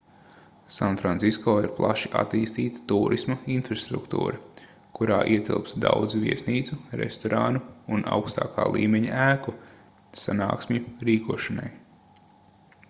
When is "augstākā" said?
8.15-8.65